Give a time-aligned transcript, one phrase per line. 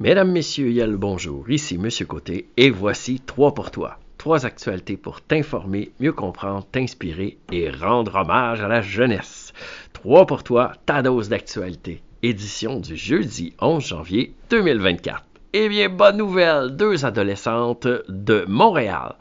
[0.00, 1.50] Mesdames, Messieurs, Yel, bonjour.
[1.50, 3.98] Ici Monsieur Côté et voici trois pour toi.
[4.16, 9.52] Trois actualités pour t'informer, mieux comprendre, t'inspirer et rendre hommage à la jeunesse.
[9.92, 12.00] Trois pour toi, ta dose d'actualité.
[12.22, 15.27] Édition du jeudi 11 janvier 2024.
[15.54, 19.14] Eh bien, bonne nouvelle, deux adolescentes de Montréal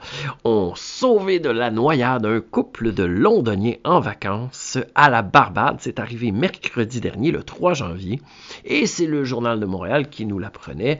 [0.44, 5.78] ont sauvé de la noyade un couple de londoniens en vacances à la Barbade.
[5.80, 8.20] C'est arrivé mercredi dernier, le 3 janvier,
[8.66, 11.00] et c'est le journal de Montréal qui nous l'apprenait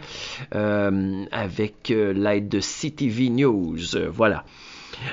[0.56, 3.78] euh, avec euh, l'aide de CTV News.
[4.10, 4.46] Voilà.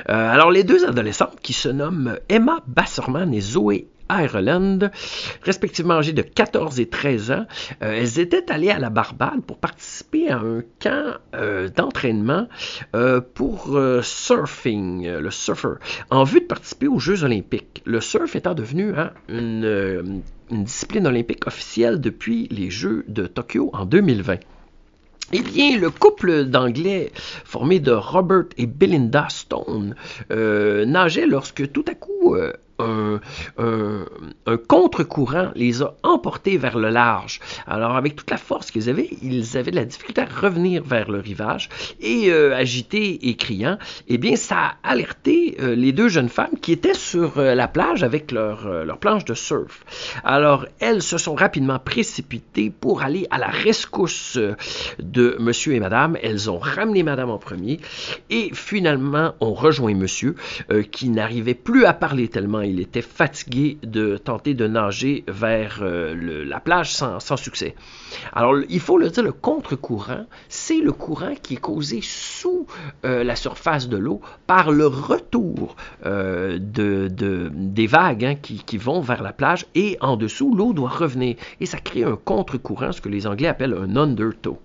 [0.09, 4.91] Euh, alors, les deux adolescentes qui se nomment Emma Basserman et Zoé Ireland,
[5.43, 7.47] respectivement âgées de 14 et 13 ans.
[7.83, 12.49] Euh, elles étaient allées à la Barbade pour participer à un camp euh, d'entraînement
[12.95, 15.75] euh, pour surfing, le surfer,
[16.11, 17.83] en vue de participer aux Jeux olympiques.
[17.85, 23.71] Le surf étant devenu hein, une, une discipline olympique officielle depuis les Jeux de Tokyo
[23.73, 24.37] en 2020.
[25.33, 27.11] Eh bien, le couple d'Anglais
[27.45, 29.95] formé de Robert et Belinda Stone
[30.30, 32.37] nageait lorsque tout à coup
[32.79, 33.21] un,
[34.69, 37.41] contre-courant les a emportés vers le large.
[37.67, 41.11] Alors, avec toute la force qu'ils avaient, ils avaient de la difficulté à revenir vers
[41.11, 41.69] le rivage
[42.01, 46.59] et euh, agités et criant, eh bien, ça a alerté euh, les deux jeunes femmes
[46.61, 49.85] qui étaient sur euh, la plage avec leur planche de surf.
[50.25, 54.39] Alors, elles se sont rapidement précipitées pour aller à la rescousse
[54.99, 56.17] de monsieur et madame.
[56.23, 57.80] Elles ont ramené madame en premier
[58.30, 60.35] et finalement ont rejoint monsieur
[60.91, 66.44] qui n'arrivait plus à parler tellement il était fatigué de tenter de nager vers euh,
[66.44, 67.75] la plage sans, succès.
[68.32, 72.66] Alors, il faut le dire, le contre-courant, c'est le courant qui est causé sous
[73.04, 75.76] euh, la surface de l'eau par le retour
[76.06, 77.09] euh, de,
[77.53, 81.37] des vagues hein, qui, qui, vont vers la plage et en dessous, l'eau doit revenir.
[81.60, 84.59] Et ça crée un contre-courant, ce que les Anglais appellent un undertow.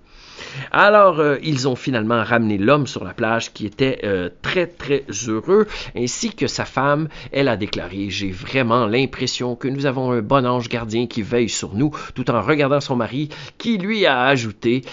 [0.72, 5.04] Alors, euh, ils ont finalement ramené l'homme sur la plage qui était euh, très très
[5.28, 7.08] heureux, ainsi que sa femme.
[7.32, 11.50] Elle a déclaré, j'ai vraiment l'impression que nous avons un bon ange gardien qui veille
[11.50, 14.84] sur nous, tout en regardant son mari, qui lui a ajouté,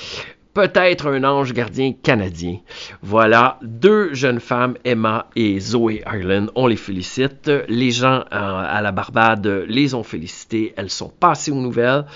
[0.57, 2.61] peut-être un ange gardien canadien.
[3.03, 7.51] Voilà, deux jeunes femmes, Emma et Zoé Ireland, on les félicite.
[7.69, 10.73] Les gens euh, à la Barbade les ont félicitées.
[10.79, 12.07] Elles sont passées aux nouvelles.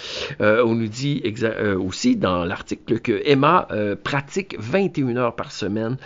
[0.40, 3.68] Euh, on nous dit euh, aussi dans l'article que Emma
[4.04, 5.98] pratique 21 heures par semaine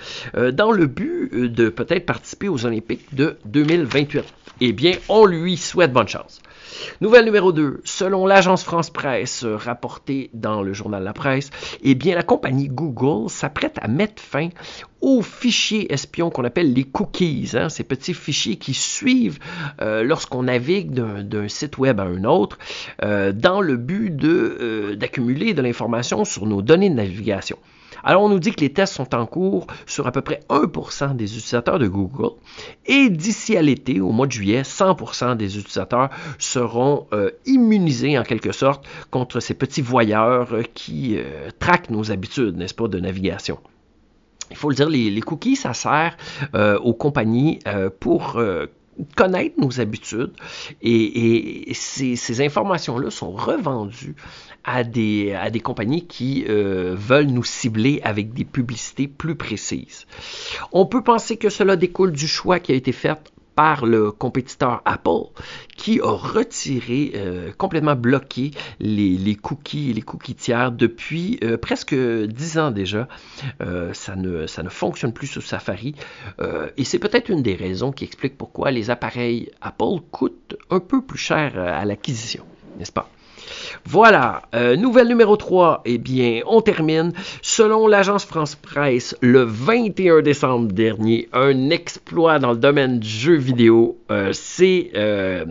[0.52, 4.24] dans le but de peut-être participer aux Olympiques de 2028.
[4.60, 6.40] Eh bien, on lui souhaite bonne chance.
[7.00, 7.80] Nouvelle numéro 2.
[7.84, 11.50] Selon l'agence France Presse rapportée dans le journal La Presse,
[11.82, 14.48] eh bien, la compagnie Google s'apprête à mettre fin
[15.04, 19.38] aux fichiers espions qu'on appelle les cookies, hein, ces petits fichiers qui suivent
[19.82, 22.56] euh, lorsqu'on navigue d'un site web à un autre,
[23.02, 27.58] euh, dans le but euh, d'accumuler de l'information sur nos données de navigation.
[28.02, 31.16] Alors, on nous dit que les tests sont en cours sur à peu près 1%
[31.16, 32.36] des utilisateurs de Google.
[32.86, 37.06] Et d'ici à l'été, au mois de juillet, 100% des utilisateurs seront
[37.46, 41.16] immunisés en quelque sorte contre ces petits voyeurs qui
[41.60, 43.58] traquent nos habitudes, n'est-ce pas, de navigation.
[44.50, 46.16] Il faut le dire, les, cookies, ça sert
[46.54, 47.58] aux compagnies
[48.00, 48.38] pour
[49.16, 50.32] connaître nos habitudes
[50.82, 54.14] et, ces, informations-là sont revendues
[54.64, 60.06] à des, à des compagnies qui euh, veulent nous cibler avec des publicités plus précises.
[60.72, 64.82] On peut penser que cela découle du choix qui a été fait par le compétiteur
[64.84, 65.30] Apple
[65.76, 71.94] qui a retiré, euh, complètement bloqué les, cookies et les cookies tiers depuis euh, presque
[71.94, 73.08] dix ans déjà.
[73.60, 75.94] Euh, ça, ne, ça ne fonctionne plus sur Safari
[76.76, 81.02] et c'est peut-être une des raisons qui explique pourquoi les appareils Apple coûtent un peu
[81.02, 82.44] plus cher à l'acquisition,
[82.78, 83.08] n'est-ce pas?
[83.84, 87.12] Voilà, euh, nouvelle numéro 3, eh bien, on termine.
[87.42, 93.34] Selon l'agence France Presse, le 21 décembre dernier, un exploit dans le domaine du jeu
[93.34, 95.44] vidéo euh, s'est euh,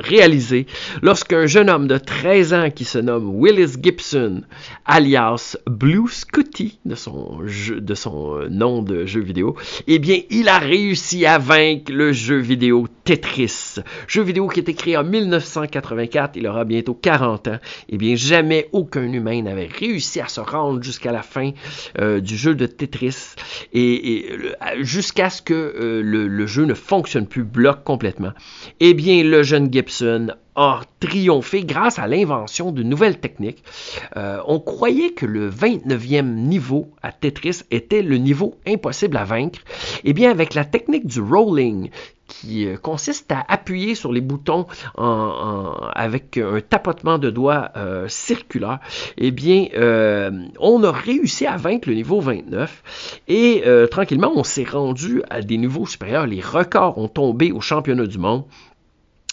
[0.00, 0.66] réalisé
[1.02, 4.42] lorsqu'un jeune homme de 13 ans qui se nomme Willis Gibson,
[4.84, 7.40] alias Blue Scooty, de son,
[7.76, 9.56] de son nom de jeu vidéo,
[9.86, 13.76] eh bien, il a réussi à vaincre le jeu vidéo Tetris.
[14.06, 17.58] Jeu vidéo qui a été créé en 1984, il aura bientôt 40 ans
[17.88, 21.52] eh bien, jamais aucun humain n'avait réussi à se rendre jusqu'à la fin
[21.98, 23.34] euh, du jeu de Tetris
[23.72, 24.28] et,
[24.80, 28.32] jusqu'à ce que euh, le, jeu ne fonctionne plus, bloque complètement.
[28.80, 33.64] Eh bien, le jeune Gibson a triomphé grâce à l'invention de nouvelles techniques.
[34.16, 39.60] Euh, on croyait que le 29e niveau à Tetris était le niveau impossible à vaincre.
[40.04, 41.90] Eh bien, avec la technique du rolling,
[42.32, 48.80] qui euh, consiste à appuyer sur les boutons avec un tapotement de doigts euh, circulaire,
[49.18, 49.66] eh bien,
[50.58, 55.58] on a réussi à vaincre le niveau 29 et tranquillement, on s'est rendu à des
[55.58, 56.26] niveaux supérieurs.
[56.26, 58.44] Les records ont tombé au championnat du monde.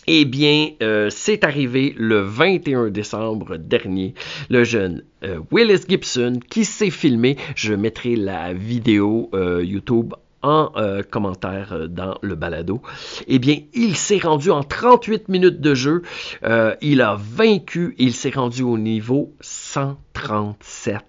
[0.07, 0.71] Eh bien,
[1.09, 4.13] c'est arrivé le 21 décembre dernier.
[4.49, 5.03] Le jeune
[5.51, 9.29] Willis Gibson qui s'est filmé, je mettrai la vidéo
[9.61, 12.81] YouTube en euh, commentaire euh, dans le balado.
[13.27, 16.01] Eh bien, il s'est rendu en 38 minutes de jeu.
[16.43, 17.95] Euh, il a vaincu.
[17.97, 21.03] Il s'est rendu au niveau 137.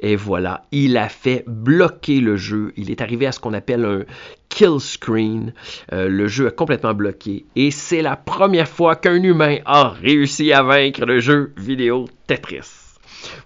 [0.00, 2.72] Et voilà, il a fait bloquer le jeu.
[2.76, 4.02] Il est arrivé à ce qu'on appelle un
[4.48, 5.54] kill screen.
[5.92, 7.46] le jeu a complètement bloqué.
[7.54, 12.81] Et c'est la première fois qu'un humain a réussi à vaincre le jeu vidéo Tetris.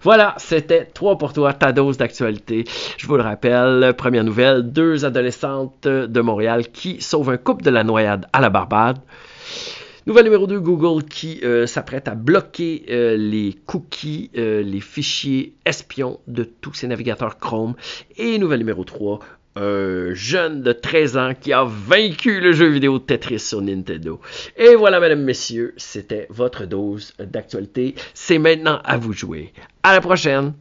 [0.07, 2.63] Voilà, c'était toi pour toi, ta dose d'actualité.
[2.97, 7.71] Je vous le rappelle, première nouvelle, deux adolescentes de Montréal qui sauvent un couple de
[7.71, 8.99] la noyade à la Barbade.
[10.05, 15.55] Nouvelle numéro 2, Google qui euh, s'apprête à bloquer euh, les cookies, euh, les fichiers
[15.65, 17.75] espions de tous ses navigateurs Chrome.
[18.15, 19.19] Et nouvelle numéro 3,
[19.57, 24.19] un jeune de 13 ans qui a vaincu le jeu vidéo Tetris sur Nintendo.
[24.55, 27.95] Et voilà, mesdames, messieurs, c'était votre dose d'actualité.
[28.13, 29.53] C'est maintenant à vous jouer.
[29.83, 30.53] À la prochaine!